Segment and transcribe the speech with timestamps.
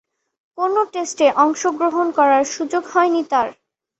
[0.57, 3.47] কোন টেস্টে অংশগ্রহণ করার সুযোগ হয়নি তার।